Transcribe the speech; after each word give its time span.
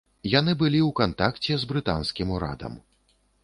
Яны 0.39 0.55
былі 0.61 0.79
ў 0.85 0.91
кантакце 1.01 1.53
з 1.65 1.69
брытанскім 1.75 2.27
урадам. 2.39 2.73